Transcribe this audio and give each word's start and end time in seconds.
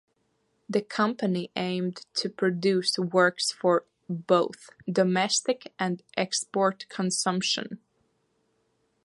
The 0.67 0.81
company 0.81 1.51
aimed 1.55 2.07
to 2.15 2.27
produce 2.27 2.97
works 2.97 3.51
for 3.51 3.85
both 4.09 4.71
domestic 4.91 5.71
and 5.77 6.01
export 6.17 6.87
consumption. 6.89 7.77